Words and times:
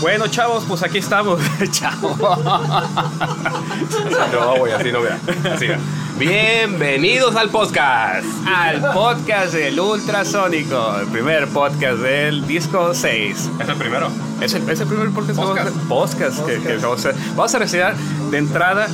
Bueno, 0.00 0.28
chavos, 0.28 0.64
pues 0.66 0.82
aquí 0.82 0.98
estamos. 0.98 1.40
Chavo. 1.70 2.16
No, 4.32 4.56
güey, 4.56 4.72
así 4.72 4.90
no 4.92 5.02
vea. 5.02 5.18
Así. 5.54 5.66
Bienvenidos 6.18 7.36
al 7.36 7.50
podcast. 7.50 8.24
Al 8.46 8.80
podcast 8.92 9.52
del 9.52 9.78
Ultrasónico, 9.78 10.96
el 11.00 11.06
primer 11.08 11.48
podcast 11.48 11.98
del 11.98 12.46
disco 12.46 12.94
6. 12.94 13.50
¿Es 13.60 13.68
el 13.68 13.76
primero? 13.76 14.10
Es 14.40 14.54
el, 14.54 14.68
es 14.70 14.80
el 14.80 14.86
primer 14.86 15.10
podcast, 15.10 15.38
que 15.38 15.44
vamos 15.44 15.58
a 15.58 15.88
podcast 15.88 16.46
que, 16.46 16.60
que 16.60 16.76
vamos 16.76 17.04
a. 17.06 17.12
Vamos 17.36 17.54
a 17.54 17.58
recitar 17.58 17.94
de 17.96 18.38
entrada 18.38 18.86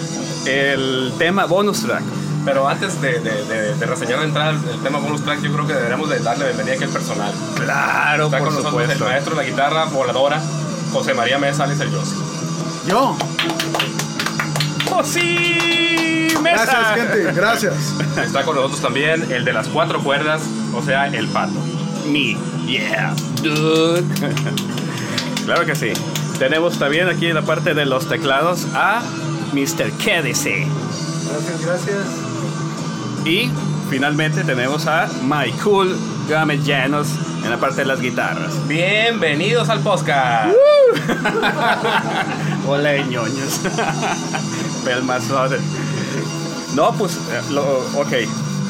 el 0.46 1.12
tema 1.18 1.45
bonus 1.46 1.82
track. 1.82 2.02
Pero 2.45 2.68
antes 2.68 3.00
de, 3.00 3.18
de, 3.18 3.45
de, 3.45 3.75
de 3.75 3.86
reseñar 3.86 4.20
de 4.20 4.27
entrada 4.27 4.50
el, 4.50 4.59
el 4.70 4.80
tema 4.80 4.98
bonus 4.98 5.23
track, 5.23 5.41
yo 5.43 5.52
creo 5.52 5.66
que 5.66 5.73
deberíamos 5.75 6.09
de 6.09 6.18
darle 6.20 6.45
bienvenida 6.46 6.75
aquí 6.75 6.84
al 6.84 6.91
personal. 6.91 7.32
Claro, 7.57 8.27
Está 8.27 8.38
por 8.38 8.46
con 8.48 8.57
nosotros 8.57 8.82
el 8.82 8.88
supuesto. 8.91 9.04
maestro 9.04 9.34
de 9.36 9.43
la 9.43 9.48
guitarra 9.48 9.84
voladora, 9.86 10.41
José 10.93 11.14
María 11.14 11.38
Mesa, 11.38 11.65
el 11.65 11.91
Yossi. 11.91 12.16
Yo. 12.88 13.16
¡Oh, 14.91 15.02
sí! 15.05 16.28
¡Mesa! 16.42 16.65
Gracias, 16.65 16.97
gente. 16.97 17.33
Gracias. 17.33 17.74
Está 18.24 18.45
con 18.45 18.56
nosotros 18.56 18.80
también 18.80 19.30
el 19.30 19.45
de 19.45 19.52
las 19.52 19.69
cuatro 19.69 20.02
cuerdas, 20.02 20.42
o 20.75 20.83
sea, 20.83 21.06
el 21.06 21.28
pato. 21.28 21.59
Me. 22.06 22.37
Yeah, 22.66 23.14
dude. 23.42 24.02
claro 25.45 25.64
que 25.66 25.75
sí. 25.75 25.92
Tenemos 26.38 26.78
también 26.78 27.09
aquí 27.09 27.27
en 27.27 27.34
la 27.34 27.42
parte 27.42 27.75
de 27.75 27.87
los 27.87 28.09
teclados 28.09 28.66
a 28.75 29.03
Mr. 29.53 29.91
Quédese. 29.92 30.66
Gracias, 31.30 31.64
gracias. 31.64 31.97
Y 33.25 33.50
finalmente 33.89 34.45
tenemos 34.45 34.87
a 34.87 35.09
My 35.23 35.50
Cool 35.62 35.97
Gamet 36.28 36.62
Llanos 36.62 37.09
en 37.45 37.50
la 37.50 37.59
parte 37.59 37.83
de 37.83 37.87
las 37.87 38.00
guitarras. 38.00 38.66
Bienvenidos 38.66 39.69
al 39.69 39.80
podcast. 39.80 40.55
Hola, 42.69 42.97
ñoños. 42.99 43.61
Pelmazote. 44.84 45.59
No, 46.75 46.93
pues, 46.93 47.15
eh, 47.17 47.41
lo- 47.51 47.78
ok. 48.01 48.12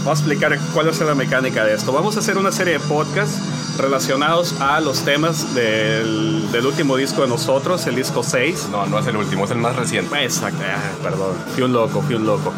Vamos 0.05 0.21
a 0.21 0.23
explicar 0.23 0.59
cuál 0.73 0.89
es 0.89 1.01
la 1.01 1.15
mecánica 1.17 1.65
de 1.65 1.75
esto. 1.75 1.93
Vamos 1.93 2.17
a 2.17 2.21
hacer 2.21 2.39
una 2.39 2.53
serie 2.53 2.75
de 2.75 2.81
podcasts 2.81 3.41
relacionados 3.77 4.55
a 4.61 4.81
los 4.81 5.01
temas 5.01 5.53
del, 5.55 6.49
del 6.53 6.65
último 6.67 6.97
disco 6.97 7.23
de 7.23 7.29
nosotros, 7.29 7.85
el 7.89 7.97
disco 7.97 8.23
6. 8.23 8.69
No, 8.71 8.87
no 8.87 9.01
es 9.01 9.07
el 9.09 9.17
último, 9.17 9.45
es 9.47 9.51
el 9.51 9.59
más 9.59 9.75
reciente. 9.75 10.23
Exacto, 10.23 10.63
ah, 10.65 10.79
perdón, 11.03 11.33
fui 11.55 11.65
un 11.65 11.73
loco, 11.73 12.03
fui 12.03 12.15
un 12.15 12.25
loco. 12.25 12.53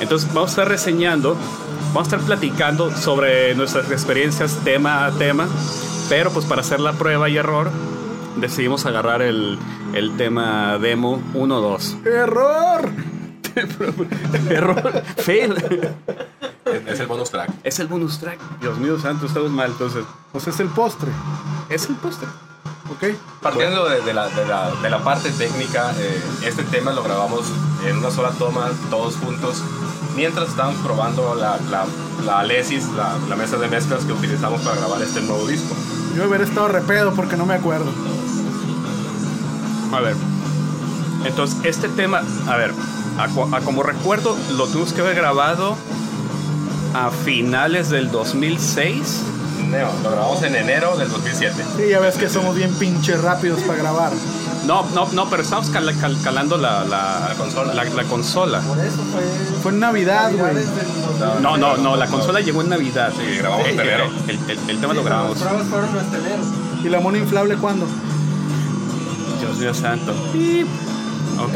Entonces 0.00 0.28
vamos 0.32 0.50
a 0.50 0.52
estar 0.52 0.68
reseñando, 0.68 1.36
vamos 1.92 2.02
a 2.12 2.16
estar 2.16 2.20
platicando 2.20 2.96
sobre 2.96 3.56
nuestras 3.56 3.90
experiencias 3.90 4.58
tema 4.62 5.04
a 5.06 5.10
tema, 5.10 5.48
pero 6.08 6.30
pues 6.30 6.46
para 6.46 6.60
hacer 6.60 6.78
la 6.78 6.92
prueba 6.92 7.28
y 7.28 7.36
error 7.38 7.72
decidimos 8.36 8.86
agarrar 8.86 9.22
el, 9.22 9.58
el 9.94 10.16
tema 10.16 10.78
demo 10.78 11.20
1-2. 11.34 12.06
¡Error! 12.06 12.90
Error, 14.50 15.02
fail. 15.18 15.54
Es, 16.86 16.98
el 16.98 17.06
bonus 17.06 17.30
track. 17.30 17.50
Es 17.62 17.78
el 17.78 17.86
bonus 17.86 18.18
track. 18.18 18.38
Dios 18.60 18.78
mío 18.78 18.98
santo, 18.98 19.26
estamos 19.26 19.50
mal, 19.50 19.70
entonces. 19.70 20.04
Pues 20.32 20.48
es 20.48 20.58
el 20.60 20.68
postre. 20.68 21.10
Es 21.68 21.88
el 21.88 21.94
póster. 21.96 22.28
¿Ok? 22.90 23.14
Partiendo 23.40 23.88
de, 23.88 24.00
de 24.02 24.12
la, 24.12 24.28
de, 24.28 24.44
la, 24.44 24.70
de 24.82 24.90
la 24.90 24.98
parte 25.04 25.30
técnica, 25.30 25.92
eh, 25.98 26.22
este 26.44 26.64
tema 26.64 26.92
lo 26.92 27.02
grabamos 27.02 27.46
en 27.86 27.98
una 27.98 28.10
sola 28.10 28.30
toma, 28.30 28.70
todos 28.90 29.16
juntos, 29.16 29.62
mientras 30.16 30.48
estábamos 30.48 30.80
probando 30.80 31.34
la, 31.34 31.58
la, 31.70 31.86
la 32.26 32.40
Alesis, 32.40 32.88
la, 32.90 33.16
la 33.28 33.36
mesa 33.36 33.56
de 33.56 33.68
mezclas 33.68 34.04
que 34.04 34.12
utilizamos 34.12 34.60
para 34.62 34.76
grabar 34.76 35.00
este 35.00 35.20
nuevo 35.22 35.46
disco. 35.46 35.74
Yo 36.16 36.28
hubiera 36.28 36.44
estado 36.44 36.68
repedo 36.68 37.14
porque 37.14 37.36
no 37.36 37.46
me 37.46 37.54
acuerdo. 37.54 37.90
A 39.96 40.00
ver. 40.00 40.16
Entonces, 41.24 41.56
este 41.64 41.88
tema, 41.88 42.22
a 42.48 42.56
ver, 42.56 42.72
a, 43.18 43.60
como 43.60 43.82
recuerdo, 43.82 44.36
lo 44.56 44.66
tuvimos 44.66 44.92
que 44.92 45.00
haber 45.00 45.14
grabado 45.16 45.76
a 46.94 47.10
finales 47.10 47.90
del 47.90 48.10
2006. 48.10 49.22
No, 49.70 49.78
lo 50.02 50.10
grabamos 50.10 50.42
en 50.42 50.54
enero 50.56 50.96
del 50.96 51.08
2007. 51.08 51.64
Sí, 51.76 51.88
ya 51.90 52.00
ves 52.00 52.16
que 52.16 52.28
somos 52.28 52.54
bien 52.54 52.72
pinches 52.74 53.20
rápidos 53.22 53.60
para 53.62 53.78
grabar. 53.78 54.12
No, 54.66 54.84
no, 54.94 55.06
no, 55.12 55.28
pero 55.30 55.42
estamos 55.42 55.68
cal- 55.70 55.94
cal- 56.00 56.16
calando 56.22 56.56
la, 56.58 56.84
la, 56.84 57.26
La 57.28 57.34
consola. 57.36 57.74
La, 57.74 57.84
la 57.84 58.04
consola. 58.04 58.60
Por 58.60 58.78
eso 58.78 58.96
fue. 59.12 59.22
Fue 59.62 59.72
en 59.72 59.80
Navidad, 59.80 60.30
güey. 60.36 60.54
No, 61.40 61.56
no, 61.56 61.76
no, 61.76 61.96
la 61.96 62.06
consola 62.06 62.40
llegó 62.40 62.62
en 62.62 62.68
Navidad. 62.70 63.12
Sí, 63.16 63.36
grabamos 63.38 63.66
en 63.68 63.80
enero. 63.80 64.10
El, 64.28 64.38
el- 64.50 64.70
el 64.70 64.80
tema 64.80 64.92
lo 64.94 65.02
grabamos. 65.04 65.38
fueron 65.38 65.88
enero. 65.90 66.42
¿Y 66.84 66.88
la 66.88 67.00
mona 67.00 67.18
inflable 67.18 67.56
cuándo? 67.56 67.86
Dios 69.44 69.58
mío 69.58 69.74
santo. 69.74 70.12
Ok. 71.38 71.54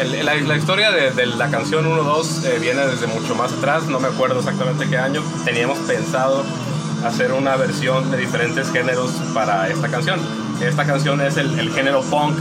El- 0.00 0.24
la, 0.24 0.34
la 0.36 0.56
historia 0.56 0.90
de, 0.92 1.10
de 1.10 1.26
la 1.26 1.50
canción 1.50 1.84
1-2 1.84 2.44
eh, 2.44 2.58
viene 2.60 2.86
desde 2.86 3.06
mucho 3.08 3.34
más 3.34 3.52
atrás, 3.52 3.84
no 3.86 3.98
me 3.98 4.08
acuerdo 4.08 4.38
exactamente 4.38 4.86
qué 4.88 4.96
año. 4.96 5.22
Teníamos 5.44 5.78
pensado 5.80 6.44
hacer 7.04 7.32
una 7.32 7.56
versión 7.56 8.10
de 8.10 8.16
diferentes 8.18 8.70
géneros 8.70 9.10
para 9.34 9.68
esta 9.68 9.88
canción. 9.88 10.20
Esta 10.60 10.84
canción 10.86 11.20
es 11.20 11.36
el, 11.36 11.58
el 11.58 11.72
género 11.72 12.02
punk, 12.02 12.36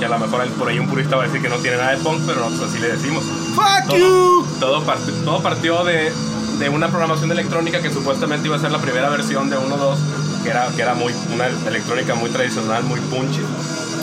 que 0.00 0.04
a 0.04 0.08
lo 0.08 0.18
mejor 0.18 0.42
el- 0.42 0.50
por 0.50 0.68
ahí 0.68 0.78
un 0.80 0.88
purista 0.88 1.16
va 1.16 1.22
a 1.24 1.26
decir 1.26 1.40
que 1.42 1.48
no 1.48 1.56
tiene 1.58 1.76
nada 1.76 1.92
de 1.92 1.98
punk, 1.98 2.22
pero 2.26 2.40
nosotros 2.40 2.70
así 2.70 2.80
le 2.80 2.88
decimos. 2.88 3.22
¡Fuck 3.54 3.86
Todo, 3.88 3.98
you! 3.98 4.46
todo, 4.58 4.84
part- 4.84 5.24
todo 5.24 5.40
partió 5.42 5.84
de, 5.84 6.12
de 6.58 6.68
una 6.68 6.88
programación 6.88 7.30
electrónica 7.30 7.80
que 7.80 7.92
supuestamente 7.92 8.48
iba 8.48 8.56
a 8.56 8.60
ser 8.60 8.72
la 8.72 8.78
primera 8.78 9.08
versión 9.10 9.48
de 9.48 9.56
1-2, 9.56 9.96
que 10.46 10.52
era, 10.52 10.68
que 10.76 10.80
era 10.82 10.94
muy, 10.94 11.12
una 11.34 11.48
electrónica 11.68 12.14
muy 12.14 12.30
tradicional, 12.30 12.84
muy 12.84 13.00
punchy 13.00 13.40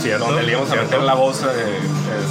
Cierto. 0.02 0.26
donde 0.26 0.44
le 0.44 0.52
íbamos 0.52 0.70
a 0.72 0.76
meter 0.76 1.02
la 1.02 1.14
voz 1.14 1.42
eh, 1.42 1.46
eh, 1.48 1.80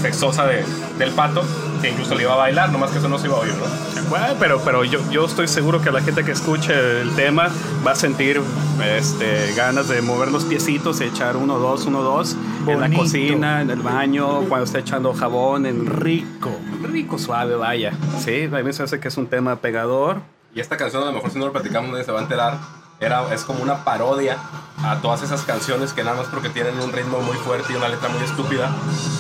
sexosa 0.03 0.45
de, 0.45 0.63
del 0.99 1.13
pato, 1.13 1.43
que 1.81 1.89
incluso 1.89 2.15
le 2.15 2.25
iba 2.25 2.35
a 2.35 2.37
bailar, 2.37 2.71
nomás 2.71 2.91
que 2.91 2.99
eso 2.99 3.09
no 3.09 3.19
se 3.19 3.29
iba 3.29 3.39
a 3.39 3.41
oír, 3.41 3.55
¿no? 3.55 3.65
Bueno, 4.11 4.27
pero, 4.39 4.61
pero 4.63 4.85
yo, 4.85 5.01
yo 5.11 5.25
estoy 5.25 5.49
seguro 5.49 5.81
que 5.81 5.91
la 5.91 6.03
gente 6.03 6.23
que 6.25 6.33
escuche 6.33 7.01
el 7.01 7.15
tema 7.15 7.49
va 7.87 7.93
a 7.93 7.95
sentir 7.95 8.43
este, 8.85 9.55
ganas 9.55 9.89
de 9.89 10.03
mover 10.03 10.31
los 10.31 10.45
piecitos, 10.45 11.01
echar 11.01 11.39
uno, 11.39 11.59
dos, 11.59 11.87
uno, 11.87 12.03
dos, 12.03 12.37
en 12.67 12.67
la 12.67 12.89
Bonito. 12.89 13.01
cocina, 13.05 13.63
en 13.63 13.71
el 13.71 13.81
baño, 13.81 14.41
cuando 14.51 14.65
está 14.67 14.81
echando 14.81 15.15
jabón, 15.15 15.65
en 15.65 15.87
rico, 15.87 16.51
rico, 16.83 17.17
suave, 17.17 17.57
vaya. 17.57 17.95
Sí, 18.23 18.51
a 18.53 18.63
mí 18.63 18.73
se 18.75 18.83
hace 18.83 19.01
que 19.01 19.09
es 19.09 19.17
un 19.17 19.29
tema 19.29 19.57
pegador. 19.57 20.21
Y 20.55 20.61
esta 20.61 20.77
canción, 20.77 21.03
a 21.05 21.07
lo 21.07 21.13
mejor 21.13 21.31
si 21.31 21.39
no 21.39 21.47
lo 21.47 21.53
platicamos 21.53 21.91
nadie 21.93 22.05
se 22.05 22.13
va 22.13 22.19
a 22.21 22.23
enterar, 22.25 22.59
era, 23.05 23.23
es 23.35 23.43
como 23.45 23.63
una 23.63 23.85
parodia 23.85 24.39
a 24.85 24.97
todas 24.97 25.23
esas 25.23 25.43
canciones 25.43 25.93
que 25.93 26.03
nada 26.03 26.17
más 26.17 26.27
porque 26.27 26.49
tienen 26.49 26.79
un 26.81 26.93
ritmo 26.93 27.21
muy 27.21 27.37
fuerte 27.37 27.73
y 27.73 27.77
una 27.77 27.89
letra 27.89 28.09
muy 28.09 28.23
estúpida, 28.23 28.71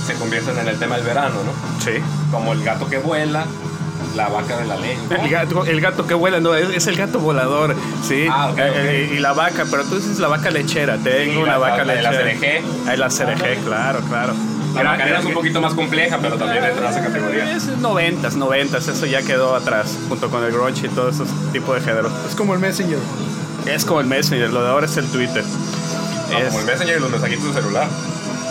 se 0.06 0.15
convierten 0.15 0.59
en 0.59 0.69
el 0.69 0.78
tema 0.78 0.97
del 0.97 1.04
verano, 1.04 1.34
¿no? 1.44 1.81
Sí. 1.84 1.92
Como 2.31 2.53
el 2.53 2.62
gato 2.65 2.88
que 2.88 2.98
vuela, 2.98 3.44
la 4.16 4.28
vaca 4.28 4.56
de 4.59 4.65
la 4.66 4.76
ley. 4.76 4.98
El 5.10 5.31
gato, 5.31 5.65
el 5.65 5.81
gato 5.81 6.06
que 6.06 6.15
vuela, 6.15 6.41
no, 6.41 6.54
es, 6.54 6.69
es 6.71 6.87
el 6.87 6.97
gato 6.97 7.19
volador, 7.21 7.75
sí. 8.06 8.26
Ah, 8.31 8.50
ok, 8.50 8.59
Eh, 8.59 8.71
ok. 8.71 8.76
eh, 8.76 9.10
y 9.15 9.19
la 9.21 9.32
vaca, 9.32 9.65
pero 9.71 9.84
tú 9.84 9.97
dices 9.97 10.19
la 10.19 10.28
vaca 10.28 10.50
lechera, 10.50 10.98
tengo 10.98 11.32
Sí, 11.32 11.38
una 11.38 11.53
la- 11.53 11.59
vaca 11.59 11.84
la- 11.84 11.94
la 12.03 12.10
lechera. 12.10 12.32
CRG. 12.60 12.65
Ah, 12.88 12.97
la 12.97 13.09
CRG, 13.10 13.65
claro, 13.65 14.00
claro. 14.09 14.34
La 14.75 14.81
Gran- 14.81 14.92
macarena 14.94 15.19
es 15.19 15.25
un 15.26 15.34
poquito 15.34 15.60
más 15.60 15.75
compleja, 15.75 16.19
pero 16.22 16.37
también 16.38 16.65
entra 16.65 16.87
en 16.87 16.92
esa 16.92 17.03
categoría. 17.04 17.53
Es 17.56 17.66
noventas, 17.78 18.37
noventas, 18.37 18.88
eso 18.88 19.04
ya 19.06 19.21
quedó 19.22 19.54
atrás, 19.54 19.97
junto 20.09 20.31
con 20.31 20.42
el 20.44 20.50
grunge 20.50 20.87
y 20.87 20.88
todo 20.88 21.10
ese 21.10 21.25
tipo 21.53 21.75
de 21.75 21.82
género. 21.82 22.10
Es 22.26 22.34
como 22.34 22.54
el 22.54 22.59
Messenger. 22.60 22.98
Es 23.66 23.84
como 23.84 24.00
el 24.00 24.06
Messenger, 24.06 24.52
lo 24.52 24.62
de 24.62 24.68
ahora 24.70 24.86
es 24.86 24.96
el 24.96 25.06
Twitter. 25.06 25.44
No, 26.30 26.38
Es, 26.38 26.46
como 26.46 26.60
el 26.60 26.66
Messenger 26.66 26.96
y 26.96 27.00
los 27.00 27.10
mensajitos 27.10 27.54
de 27.54 27.62
celular. 27.62 27.88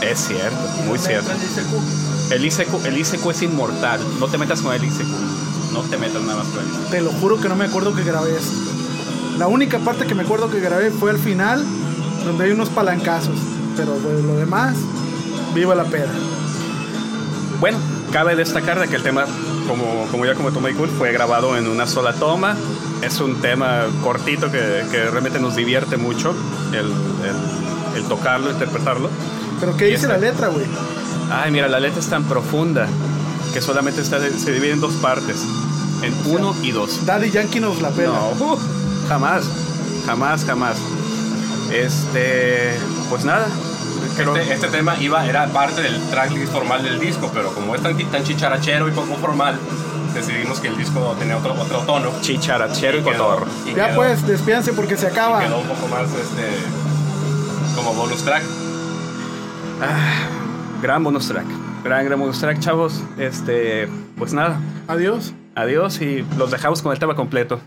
es 0.02 0.20
cierto, 0.20 0.58
muy 0.86 0.98
cierto. 0.98 1.32
El 1.32 1.38
ICQ. 1.38 2.32
El 2.32 2.46
ICQ, 2.46 2.86
el 2.86 2.98
ICQ 2.98 3.32
es 3.32 3.42
inmortal, 3.42 4.00
no 4.20 4.28
te 4.28 4.38
metas 4.38 4.62
con 4.62 4.74
el 4.74 4.84
ICQ. 4.84 5.08
No 5.74 5.82
te 5.84 5.98
metas 5.98 6.22
nada 6.22 6.44
más 6.44 6.48
con 6.48 6.64
el 6.64 6.70
ICQ. 6.70 6.90
Te 6.90 7.02
lo 7.02 7.12
juro 7.12 7.40
que 7.40 7.50
no 7.50 7.56
me 7.56 7.66
acuerdo 7.66 7.94
que 7.96 8.04
grabé 8.04 8.38
esto. 8.38 8.54
La 9.38 9.48
única 9.48 9.80
parte 9.80 10.06
que 10.06 10.16
me 10.16 10.24
acuerdo 10.24 10.50
que 10.50 10.60
grabé 10.60 10.92
fue 10.92 11.12
al 11.12 11.20
final, 11.20 11.64
donde 12.26 12.46
hay 12.46 12.52
unos 12.52 12.70
palancazos. 12.70 13.36
Pero 13.76 13.98
de 14.00 14.22
lo 14.24 14.36
demás, 14.36 14.76
viva 15.54 15.76
la 15.76 15.86
peda. 15.86 16.12
Bueno, 17.60 17.78
cabe 18.12 18.36
destacar 18.36 18.80
de 18.80 18.88
que 18.88 18.96
el 18.96 19.04
tema, 19.04 19.26
como, 19.68 20.08
como 20.12 20.26
ya 20.26 20.36
comentó 20.36 20.62
Michael, 20.62 20.90
fue 20.98 21.12
grabado 21.12 21.58
en 21.58 21.68
una 21.68 21.88
sola 21.88 22.14
toma. 22.14 22.56
Es 23.02 23.20
un 23.20 23.42
tema 23.42 23.86
cortito 24.04 24.52
que, 24.52 24.84
que 24.92 25.06
realmente 25.10 25.40
nos 25.40 25.56
divierte 25.56 25.98
mucho 25.98 26.36
el, 26.72 26.80
el- 26.88 27.98
el 27.98 28.04
tocarlo, 28.06 28.52
interpretarlo. 28.52 29.10
Pero 29.60 29.76
¿qué 29.76 29.88
Y 29.88 29.92
dice 29.92 30.04
esta- 30.06 30.14
la 30.14 30.20
letra, 30.20 30.48
güey? 30.48 30.66
Ay, 31.32 31.52
mira, 31.52 31.68
la 31.68 31.80
letra 31.80 32.00
es 32.00 32.08
tan 32.08 32.24
profunda 32.26 32.88
que 33.54 33.62
solamente 33.62 34.02
está, 34.02 34.20
se 34.20 34.52
divide 34.52 34.72
en 34.74 34.80
dos 34.82 34.94
partes, 34.96 35.44
en 36.04 36.14
uno 36.26 36.56
y 36.62 36.72
dos. 36.72 37.06
Daddy 37.06 37.32
Yankee 37.32 37.60
nos 37.60 37.82
la 37.82 37.90
pela. 37.90 38.14
No, 38.14 38.30
uh, 38.46 38.60
jamás, 39.10 39.44
jamás, 40.06 40.46
jamás. 40.46 40.78
Este, 41.72 42.74
pues 43.10 43.24
nada. 43.26 43.48
creo- 44.16 44.36
Este, 44.36 44.54
este 44.54 44.68
tema 44.68 44.98
iba, 45.02 45.26
era 45.26 45.48
parte 45.48 45.82
del 45.82 46.00
tracklist 46.10 46.52
formal 46.52 46.84
del 46.84 47.00
disco, 47.00 47.32
pero 47.34 47.54
como 47.54 47.76
es 47.76 47.82
tan, 47.82 47.98
tan 48.12 48.24
chicharachero 48.24 48.88
y 48.88 48.92
poco 48.92 49.16
formal, 49.16 49.58
decidimos 50.14 50.60
que 50.60 50.68
el 50.70 50.78
disco 50.78 51.16
tenía 51.20 51.38
otro, 51.38 51.54
otro 51.54 51.80
tono. 51.80 52.12
Chicharachero 52.22 53.00
y 53.00 53.02
cotorro. 53.02 53.46
Ya 53.76 53.88
quedó- 53.88 53.96
pues, 53.96 54.26
despídense 54.28 54.74
porque 54.74 54.98
se 54.98 55.08
y 55.08 55.10
acaba. 55.10 55.40
quedó 55.42 55.60
un 55.60 55.68
poco 55.68 55.88
más 55.88 56.10
este, 56.14 56.48
como 57.76 57.94
bonus 57.94 58.24
track. 58.24 58.44
Ah, 59.82 60.28
gran 60.82 61.04
bonus 61.04 61.28
track. 61.28 61.46
Gran, 61.84 62.06
gran 62.06 62.20
bonus 62.20 62.40
track, 62.40 62.60
chavos. 62.60 63.02
Este, 63.18 63.88
pues 64.18 64.34
nada. 64.34 64.60
Adiós. 64.88 65.34
Adiós 65.56 66.00
y 66.02 66.26
los 66.38 66.52
dejamos 66.52 66.82
con 66.82 66.92
el 66.92 67.00
tema 67.00 67.16
completo. 67.16 67.60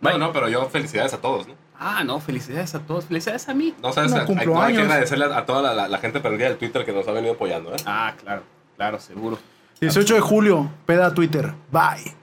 No, 0.00 0.18
no, 0.18 0.32
pero 0.32 0.48
yo 0.48 0.66
felicidades 0.68 1.12
a 1.14 1.18
todos, 1.18 1.46
¿no? 1.46 1.54
Ah, 1.78 2.04
no, 2.04 2.20
felicidades 2.20 2.74
a 2.74 2.80
todos. 2.80 3.04
Felicidades 3.06 3.48
a 3.48 3.54
mí. 3.54 3.74
No, 3.82 3.92
sabes, 3.92 4.12
No, 4.12 4.62
hay, 4.62 4.74
que 4.74 4.82
agradecerle 4.82 5.26
a, 5.26 5.38
a 5.38 5.46
toda 5.46 5.62
la, 5.62 5.74
la- 5.74 5.88
la 5.88 5.98
gente 5.98 6.20
perdida 6.20 6.46
del 6.48 6.56
Twitter 6.56 6.84
que 6.84 6.92
nos 6.92 7.06
ha 7.08 7.12
venido 7.12 7.34
apoyando, 7.34 7.72
¿eh? 7.72 7.76
Ah, 7.86 8.12
claro, 8.22 8.42
claro, 8.76 9.00
seguro. 9.00 9.38
18 9.82 10.14
de 10.14 10.20
julio, 10.20 10.70
peda 10.86 11.12
Twitter. 11.12 11.52
Bye. 11.72 12.21